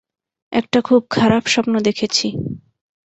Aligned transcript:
একটা 0.51 0.79
খুব 0.81 1.01
খারাপ 1.09 1.43
স্বপ্ন 1.47 1.73
দেখেছি। 1.79 2.27